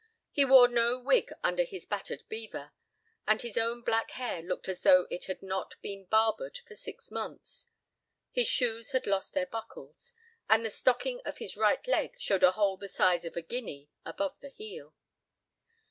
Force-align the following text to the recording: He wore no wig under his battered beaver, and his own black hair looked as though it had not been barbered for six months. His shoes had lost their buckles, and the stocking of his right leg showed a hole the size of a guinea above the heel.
He 0.31 0.45
wore 0.45 0.67
no 0.67 0.97
wig 0.97 1.31
under 1.43 1.63
his 1.63 1.85
battered 1.85 2.23
beaver, 2.27 2.71
and 3.27 3.39
his 3.39 3.55
own 3.55 3.83
black 3.83 4.09
hair 4.09 4.41
looked 4.41 4.67
as 4.67 4.81
though 4.81 5.05
it 5.11 5.25
had 5.25 5.43
not 5.43 5.79
been 5.83 6.05
barbered 6.05 6.57
for 6.67 6.73
six 6.73 7.11
months. 7.11 7.67
His 8.31 8.47
shoes 8.47 8.93
had 8.93 9.05
lost 9.05 9.35
their 9.35 9.45
buckles, 9.45 10.11
and 10.49 10.65
the 10.65 10.71
stocking 10.71 11.21
of 11.23 11.37
his 11.37 11.55
right 11.55 11.85
leg 11.85 12.15
showed 12.19 12.41
a 12.41 12.53
hole 12.53 12.77
the 12.77 12.89
size 12.89 13.25
of 13.25 13.37
a 13.37 13.43
guinea 13.43 13.91
above 14.03 14.39
the 14.39 14.49
heel. 14.49 14.95